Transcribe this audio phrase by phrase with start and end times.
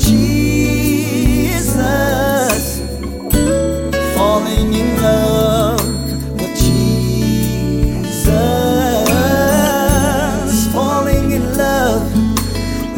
[0.00, 1.60] Jesus,
[4.16, 5.80] falling in love
[6.40, 8.32] with Jesus,
[10.72, 12.02] falling in love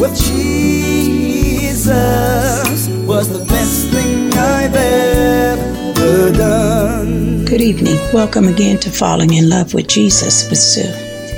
[0.00, 1.93] with Jesus
[3.07, 7.45] was the best thing I've ever done.
[7.45, 7.98] Good evening.
[8.12, 10.82] Welcome again to Falling in Love with Jesus with Sue.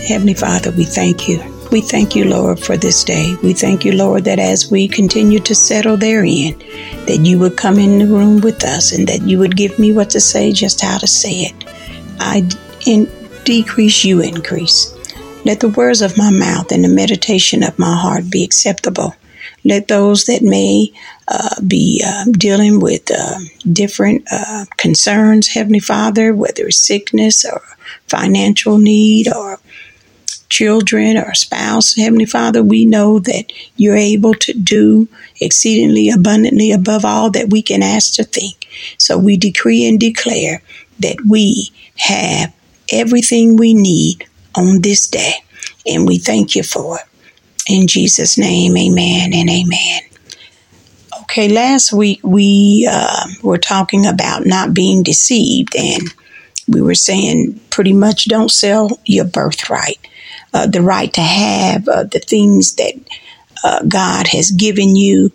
[0.07, 1.54] Heavenly Father, we thank you.
[1.71, 3.35] We thank you, Lord, for this day.
[3.43, 6.57] We thank you, Lord, that as we continue to settle therein,
[7.07, 9.93] that you would come in the room with us and that you would give me
[9.93, 11.65] what to say, just how to say it.
[12.21, 12.49] I
[12.87, 13.11] in,
[13.45, 14.93] decrease, you increase.
[15.45, 19.15] Let the words of my mouth and the meditation of my heart be acceptable.
[19.65, 20.93] Let those that may
[21.29, 23.39] uh, be uh, dealing with uh,
[23.73, 27.63] different uh, concerns, Heavenly Father, whether it's sickness or
[28.09, 29.59] financial need or
[30.49, 35.09] children or spouse, Heavenly Father, we know that you're able to do
[35.41, 38.69] exceedingly abundantly above all that we can ask to think.
[38.99, 40.63] So we decree and declare
[41.01, 42.55] that we have
[42.93, 45.35] everything we need on this day,
[45.87, 47.05] and we thank you for it.
[47.67, 50.03] In Jesus' name, amen and amen.
[51.23, 56.13] Okay, last week we uh, were talking about not being deceived, and
[56.69, 59.99] we were saying pretty much don't sell your birthright
[60.55, 62.95] uh, the right to have uh, the things that
[63.65, 65.33] uh, God has given you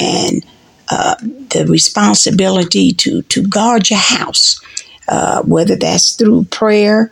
[0.00, 0.44] and
[0.90, 4.60] uh, the responsibility to, to guard your house,
[5.06, 7.10] uh, whether that's through prayer,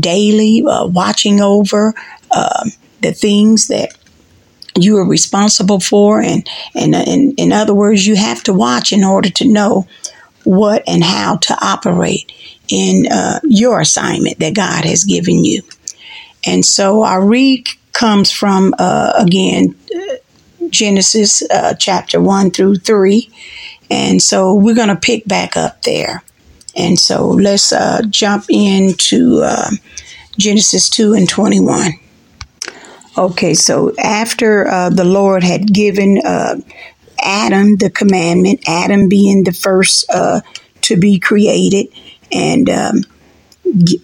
[0.00, 1.94] daily, watching over
[2.30, 2.70] um,
[3.02, 3.94] the things that
[4.78, 6.22] you are responsible for.
[6.22, 6.94] And, and
[7.38, 9.86] in other words, you have to watch in order to know
[10.44, 12.32] what and how to operate
[12.68, 15.62] in uh, your assignment that God has given you.
[16.44, 19.76] And so our read comes from, uh, again,
[20.70, 23.30] Genesis uh, chapter 1 through 3.
[23.90, 26.22] And so we're going to pick back up there.
[26.74, 29.70] And so let's uh, jump into uh,
[30.38, 31.92] Genesis 2 and 21.
[33.18, 36.22] Okay, so after uh, the Lord had given
[37.18, 41.88] Adam the commandment, Adam being the first to be created,
[42.32, 43.04] and um,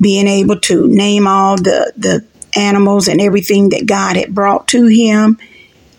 [0.01, 2.25] being able to name all the, the
[2.57, 5.39] animals and everything that God had brought to him,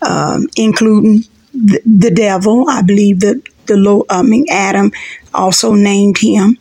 [0.02, 2.68] um, including the, the, devil.
[2.68, 4.92] I believe that the Lord, I mean Adam,
[5.34, 6.56] also named him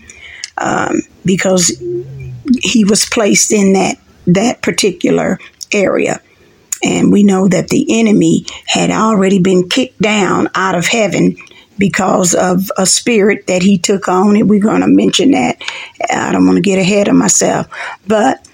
[0.58, 1.82] um, because
[2.62, 3.98] he was placed in that
[4.28, 5.40] that particular
[5.72, 6.22] area.
[6.84, 11.36] And we know that the enemy had already been kicked down out of heaven
[11.80, 14.36] because of a spirit that he took on.
[14.36, 15.58] And we're going to mention that.
[16.12, 17.68] I don't want to get ahead of myself.
[18.06, 18.48] But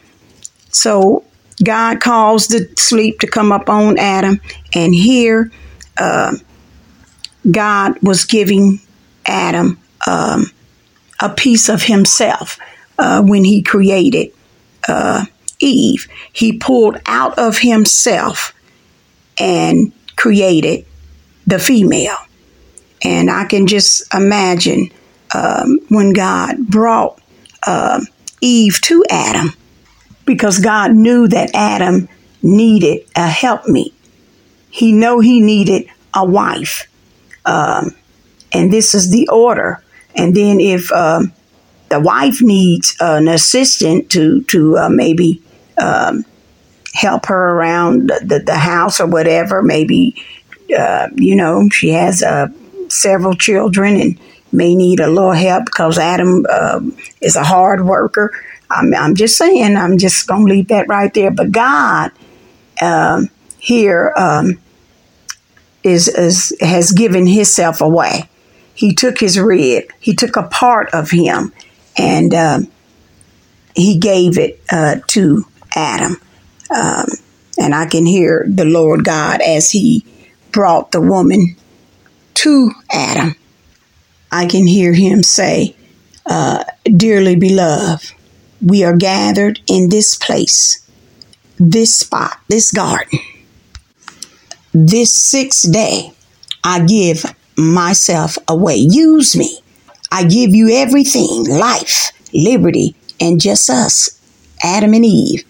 [0.70, 1.26] so
[1.64, 4.40] God caused the sleep to come up on Adam,
[4.74, 5.52] and here
[5.98, 6.36] uh,
[7.50, 8.80] God was giving
[9.26, 10.52] Adam um,
[11.22, 12.60] a piece of himself
[13.00, 14.34] uh, when he created
[14.88, 15.26] uh,
[15.60, 16.08] Eve.
[16.34, 18.54] He pulled out of himself
[19.40, 20.86] and created
[21.48, 22.18] the female.
[23.06, 24.90] And I can just imagine
[25.34, 27.22] um, when God brought
[27.66, 28.02] uh,
[28.42, 29.54] Eve to Adam,
[30.26, 32.10] because God knew that Adam
[32.42, 33.94] needed a helpmeet.
[34.72, 36.88] He know he needed a wife,
[37.46, 37.96] um,
[38.52, 39.84] and this is the order.
[40.16, 41.32] And then if um,
[41.90, 45.44] the wife needs an assistant to to uh, maybe
[45.80, 46.26] um,
[46.94, 50.16] help her around the, the, house or whatever, maybe
[50.78, 52.48] uh, you know she has uh,
[52.90, 54.20] several children and
[54.52, 58.32] may need a little help because Adam um, is a hard worker.
[58.70, 61.32] I'm, I'm, just saying, I'm just going to leave that right there.
[61.32, 62.12] But God
[62.82, 63.30] um,
[63.60, 64.60] here um,
[65.84, 68.30] is, is, has given Himself away.
[68.74, 71.54] He took His rib, He took a part of Him,
[71.98, 72.68] and um,
[73.76, 76.18] He gave it uh, to Adam.
[76.76, 77.06] Um,
[77.58, 80.06] and I can hear the Lord God as He
[80.52, 81.56] brought the woman
[82.46, 83.36] to Adam
[84.32, 85.76] I can hear him say,
[86.26, 88.14] uh, Dearly beloved,
[88.62, 90.86] we are gathered in this place,
[91.58, 93.20] this spot, this garden.
[94.74, 96.12] This sixth day,
[96.66, 97.26] I give
[97.58, 98.76] myself away.
[98.76, 99.60] Use me.
[100.12, 104.22] I give you everything life, liberty, and just us,
[104.64, 105.46] Adam and Eve,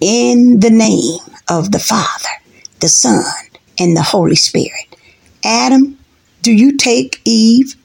[0.00, 1.18] in the name
[1.48, 2.34] of the Father,
[2.80, 3.24] the Son,
[3.78, 4.96] and the Holy Spirit.
[5.42, 5.97] Adam,
[6.48, 7.76] do you take Eve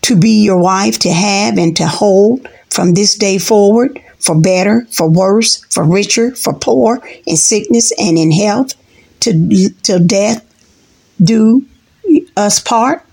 [0.00, 4.86] to be your wife, to have and to hold from this day forward, for better,
[4.90, 8.72] for worse, for richer, for poor, in sickness and in health,
[9.20, 10.42] to till death
[11.22, 11.66] do
[12.34, 13.04] us part.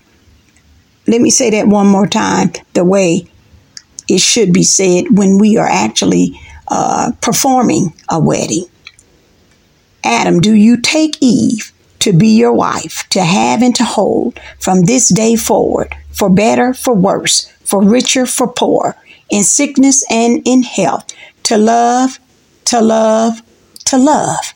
[1.06, 3.26] Let me say that one more time the way
[4.08, 8.64] it should be said when we are actually uh, performing a wedding.
[10.02, 11.73] Adam, do you take Eve
[12.04, 16.74] to be your wife, to have and to hold from this day forward, for better,
[16.74, 18.94] for worse, for richer, for poor,
[19.30, 21.06] in sickness and in health,
[21.42, 22.18] to love,
[22.66, 23.40] to love,
[23.86, 24.52] to love,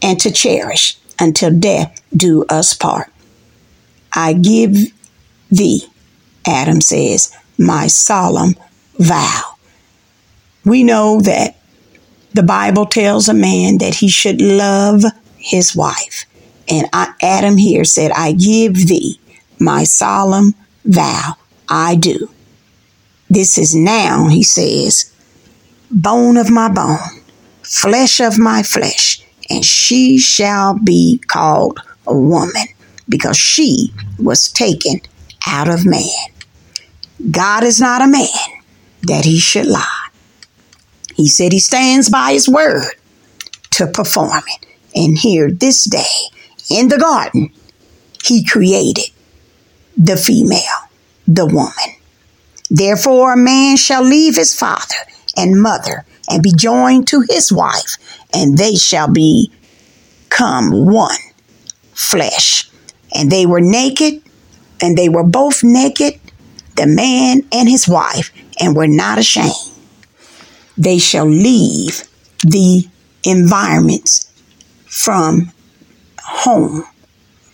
[0.00, 3.12] and to cherish until death do us part.
[4.14, 4.92] I give
[5.50, 5.86] thee,
[6.46, 8.54] Adam says, my solemn
[8.98, 9.56] vow.
[10.64, 11.58] We know that
[12.32, 15.04] the Bible tells a man that he should love
[15.36, 16.25] his wife.
[16.68, 19.20] And I, Adam here said, I give thee
[19.58, 20.54] my solemn
[20.84, 21.34] vow.
[21.68, 22.30] I do.
[23.28, 25.12] This is now, he says,
[25.90, 27.22] bone of my bone,
[27.62, 32.66] flesh of my flesh, and she shall be called a woman
[33.08, 35.00] because she was taken
[35.46, 36.28] out of man.
[37.30, 38.26] God is not a man
[39.02, 40.08] that he should lie.
[41.14, 42.92] He said he stands by his word
[43.72, 44.66] to perform it.
[44.94, 46.04] And here, this day,
[46.70, 47.52] in the garden,
[48.24, 49.10] he created
[49.96, 50.90] the female,
[51.26, 51.96] the woman.
[52.70, 54.94] Therefore, a man shall leave his father
[55.36, 57.96] and mother and be joined to his wife,
[58.34, 61.16] and they shall become one
[61.94, 62.68] flesh.
[63.14, 64.22] And they were naked,
[64.82, 66.20] and they were both naked,
[66.76, 69.54] the man and his wife, and were not ashamed.
[70.76, 72.02] They shall leave
[72.40, 72.88] the
[73.24, 74.30] environments
[74.86, 75.52] from
[76.26, 76.84] home,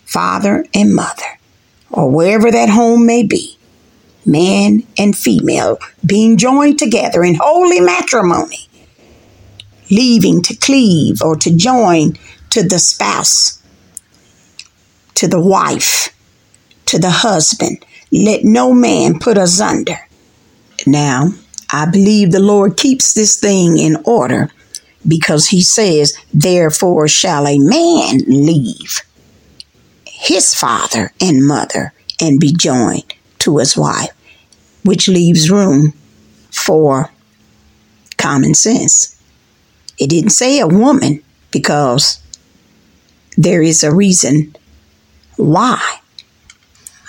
[0.05, 1.39] father and mother,
[1.91, 3.57] or wherever that home may be,
[4.25, 8.67] man and female being joined together in holy matrimony,
[9.91, 12.13] leaving to cleave or to join
[12.49, 13.61] to the spouse,
[15.13, 16.09] to the wife,
[16.85, 17.85] to the husband.
[18.11, 19.99] Let no man put us under.
[20.85, 21.29] Now,
[21.71, 24.51] I believe the Lord keeps this thing in order
[25.07, 29.01] because he says, Therefore shall a man leave
[30.05, 34.11] his father and mother and be joined to his wife,
[34.83, 35.93] which leaves room
[36.51, 37.11] for
[38.17, 39.21] common sense.
[39.99, 41.21] It didn't say a woman
[41.51, 42.21] because
[43.37, 44.55] there is a reason
[45.35, 45.99] why.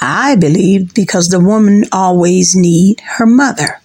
[0.00, 3.80] I believe because the woman always need her mother.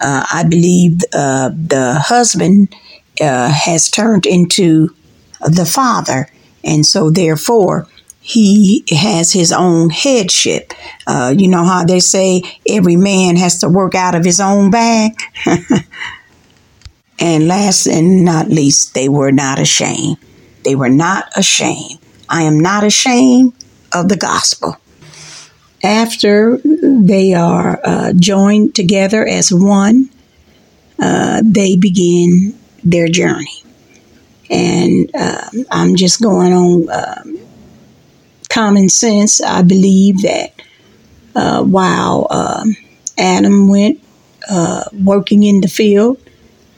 [0.00, 2.74] Uh, I believe uh, the husband
[3.20, 4.94] uh, has turned into
[5.40, 6.28] the father,
[6.64, 7.86] and so therefore
[8.20, 10.72] he has his own headship.
[11.06, 14.68] Uh, you know how they say every man has to work out of his own
[14.70, 15.12] bag?
[17.20, 20.16] and last and not least, they were not ashamed.
[20.64, 22.00] They were not ashamed.
[22.28, 23.52] I am not ashamed
[23.92, 24.76] of the gospel.
[25.84, 30.10] After they are uh, joined together as one,
[30.98, 32.58] uh, they begin
[32.90, 33.62] their journey.
[34.48, 37.38] And uh, I'm just going on um,
[38.48, 40.62] common sense, I believe that
[41.34, 42.76] uh, while um,
[43.18, 44.02] Adam went
[44.48, 46.18] uh, working in the field,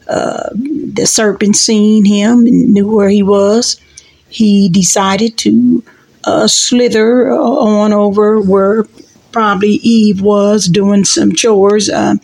[0.07, 3.79] uh, the serpent seen him and knew where he was.
[4.27, 5.83] He decided to
[6.23, 8.85] uh, slither on over where
[9.31, 12.15] probably Eve was doing some chores uh,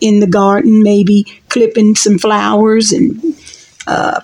[0.00, 3.22] in the garden, maybe clipping some flowers and
[3.86, 4.20] uh,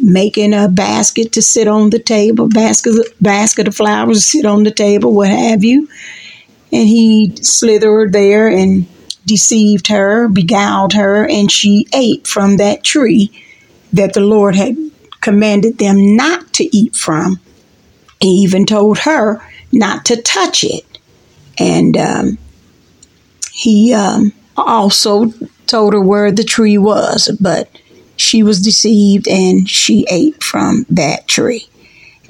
[0.00, 4.64] making a basket to sit on the table, basket basket of flowers to sit on
[4.64, 5.88] the table, what have you.
[6.72, 8.86] And he slithered there and
[9.24, 13.30] deceived her, beguiled her, and she ate from that tree
[13.92, 14.76] that the Lord had
[15.20, 17.38] commanded them not to eat from.
[18.20, 19.40] He even told her
[19.72, 20.84] not to touch it.
[21.58, 22.38] And um,
[23.52, 25.32] he um, also
[25.66, 27.68] told her where the tree was, but
[28.16, 31.68] she was deceived and she ate from that tree.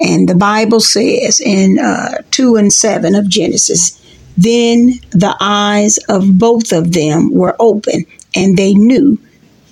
[0.01, 4.01] And the Bible says in uh, 2 and 7 of Genesis,
[4.37, 9.17] then the eyes of both of them were open, and they knew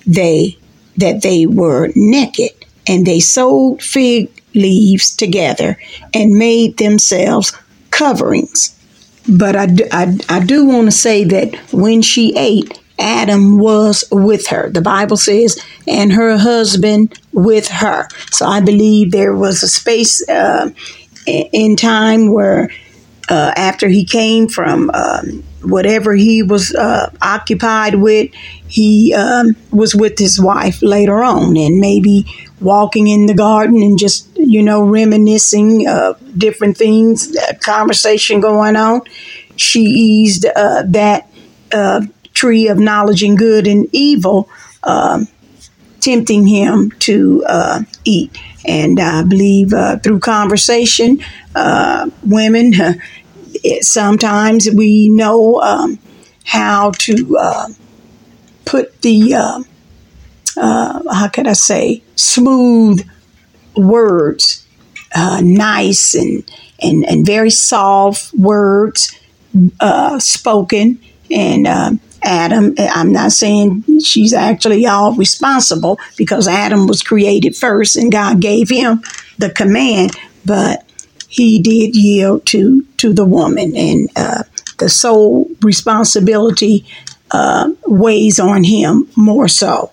[0.06, 0.56] they
[0.96, 2.50] that they were naked,
[2.86, 5.76] and they sewed fig leaves together
[6.14, 7.52] and made themselves
[7.90, 8.78] coverings.
[9.28, 14.04] But I do, I, I do want to say that when she ate, Adam was
[14.10, 14.70] with her.
[14.70, 18.08] The Bible says, and her husband with her.
[18.30, 20.70] So I believe there was a space uh,
[21.26, 22.70] in time where,
[23.28, 28.30] uh, after he came from um, whatever he was uh, occupied with,
[28.68, 32.26] he um, was with his wife later on, and maybe
[32.60, 39.00] walking in the garden and just you know reminiscing of different things, conversation going on.
[39.56, 41.28] She eased uh, that
[41.72, 42.02] uh,
[42.34, 44.48] tree of knowledge and good and evil,
[44.82, 45.28] um,
[46.00, 48.36] tempting him to uh, eat.
[48.66, 51.20] And I believe uh, through conversation,
[51.54, 52.72] uh, women
[53.80, 55.98] sometimes we know um,
[56.44, 57.68] how to uh,
[58.64, 59.62] put the uh,
[60.56, 63.06] uh, how can I say smooth
[63.76, 64.66] words,
[65.14, 66.48] uh, nice and,
[66.80, 69.18] and and very soft words
[69.80, 71.00] uh, spoken.
[71.30, 77.96] And um, Adam, I'm not saying she's actually all responsible because Adam was created first
[77.96, 79.02] and God gave him
[79.38, 80.84] the command, but
[81.28, 84.44] he did yield to to the woman, and uh,
[84.78, 86.86] the sole responsibility
[87.30, 89.92] uh, weighs on him more so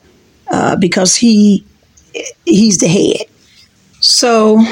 [0.50, 1.66] uh, because he
[2.46, 3.28] he's the head.
[4.00, 4.64] So,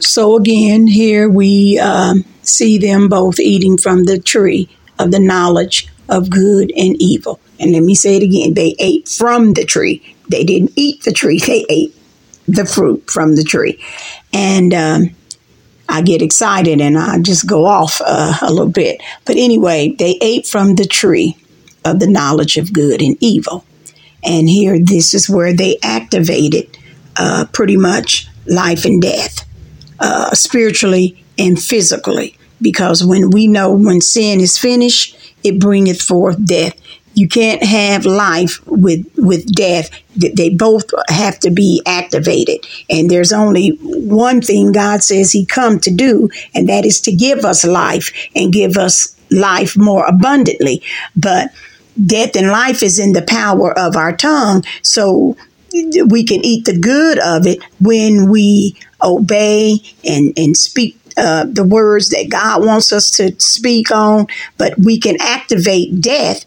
[0.00, 5.88] so again, here we um, see them both eating from the tree of the knowledge
[6.12, 7.40] of good and evil.
[7.58, 10.16] And let me say it again: they ate from the tree.
[10.28, 11.96] They didn't eat the tree; they ate
[12.46, 13.82] the fruit from the tree,
[14.32, 14.72] and.
[14.72, 15.10] Um,
[15.88, 19.02] I get excited and I just go off uh, a little bit.
[19.26, 21.36] But anyway, they ate from the tree
[21.84, 23.66] of the knowledge of good and evil.
[24.24, 26.78] And here, this is where they activated
[27.16, 29.46] uh, pretty much life and death,
[30.00, 32.38] uh, spiritually and physically.
[32.60, 36.74] Because when we know when sin is finished, it bringeth forth death.
[37.14, 39.90] You can't have life with with death.
[40.16, 42.66] They both have to be activated.
[42.88, 47.12] And there's only one thing god says he come to do and that is to
[47.12, 50.82] give us life and give us life more abundantly.
[51.14, 51.50] But
[52.06, 55.36] death and life is in the power of our tongue so
[56.08, 61.64] we can eat the good of it when we obey and and speak uh, the
[61.64, 64.26] words that God wants us to speak on,
[64.58, 66.44] but we can activate death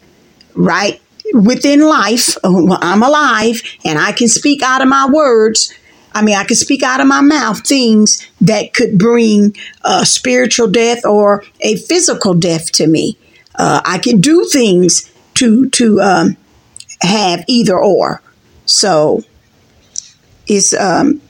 [0.54, 1.00] right
[1.32, 2.36] within life.
[2.44, 5.72] I'm alive and I can speak out of my words.
[6.12, 9.54] I mean, I can speak out of my mouth things that could bring
[9.84, 13.18] a spiritual death or a physical death to me.
[13.54, 16.36] Uh, I can do things to to um,
[17.02, 18.22] have either or.
[18.64, 19.22] So
[20.46, 21.20] it's um,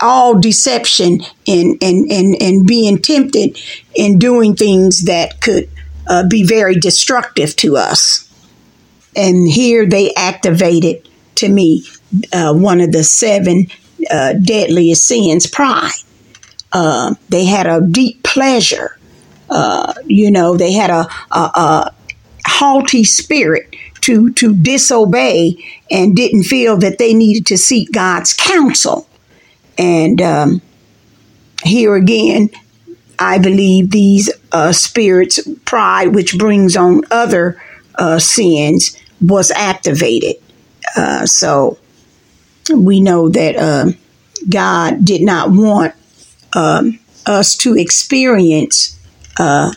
[0.00, 3.58] all deception and, and, and, and being tempted
[3.94, 5.68] in doing things that could
[6.08, 8.28] uh, be very destructive to us
[9.14, 11.84] and here they activated to me
[12.32, 13.66] uh, one of the seven
[14.10, 15.90] uh, deadliest sins pride.
[16.72, 18.98] Uh, they had a deep pleasure.
[19.50, 21.94] Uh, you know, they had a, a, a,
[22.44, 25.56] haughty spirit to, to disobey
[25.90, 29.06] and didn't feel that they needed to seek God's counsel.
[29.82, 30.62] And um,
[31.64, 32.50] here again,
[33.18, 37.60] I believe these uh, spirits, pride, which brings on other
[37.96, 40.36] uh, sins, was activated.
[40.96, 41.78] Uh, so
[42.72, 43.90] we know that uh,
[44.48, 45.94] God did not want
[46.54, 48.96] um, us to experience
[49.40, 49.72] uh,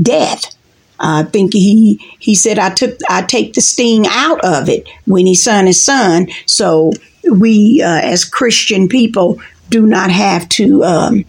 [0.00, 0.54] death.
[1.00, 5.26] I think he he said I took I take the sting out of it when
[5.26, 6.28] he son his son.
[6.46, 6.92] So
[7.30, 11.24] we uh, as Christian people do not have to, um,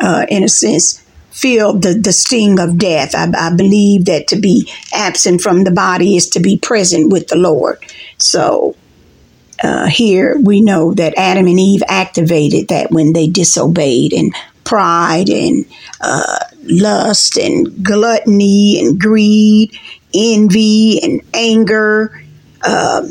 [0.00, 3.14] uh, in a sense, feel the, the sting of death.
[3.14, 7.28] I, I believe that to be absent from the body is to be present with
[7.28, 7.78] the Lord.
[8.18, 8.76] So
[9.62, 15.28] uh, here we know that Adam and Eve activated that when they disobeyed and pride
[15.28, 15.64] and
[16.00, 19.76] uh, lust and gluttony and greed,
[20.14, 22.22] envy and anger,
[22.62, 23.06] uh,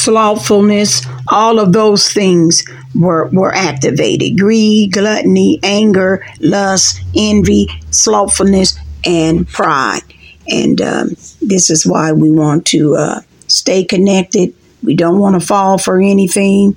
[0.00, 2.64] slothfulness, all of those things
[2.94, 10.02] were, were activated greed, gluttony, anger, lust, envy, slothfulness, and pride.
[10.48, 11.08] And um,
[11.40, 14.54] this is why we want to uh, stay connected.
[14.82, 16.76] We don't want to fall for anything.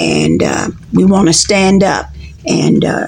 [0.00, 2.06] And uh, we want to stand up
[2.46, 3.06] and uh,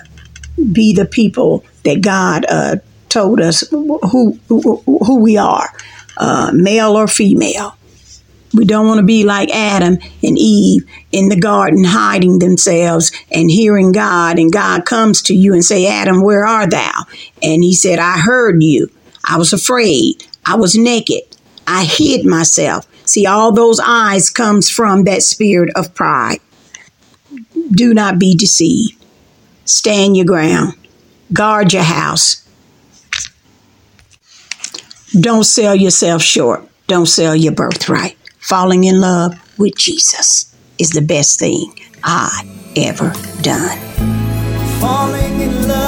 [0.72, 2.76] be the people that God uh,
[3.08, 5.68] told us who, who, who we are,
[6.16, 7.75] uh, male or female.
[8.54, 13.50] We don't want to be like Adam and Eve in the garden hiding themselves and
[13.50, 17.04] hearing God and God comes to you and say, "Adam, where are thou?"
[17.42, 18.90] And he said, "I heard you.
[19.24, 20.24] I was afraid.
[20.44, 21.22] I was naked.
[21.66, 26.40] I hid myself." See, all those eyes comes from that spirit of pride.
[27.70, 28.96] Do not be deceived.
[29.64, 30.74] Stand your ground.
[31.32, 32.42] Guard your house.
[35.18, 36.68] Don't sell yourself short.
[36.86, 38.15] Don't sell your birthright.
[38.46, 41.74] Falling in love with Jesus is the best thing
[42.04, 43.12] I ever
[43.42, 43.76] done.
[44.78, 45.85] Falling in love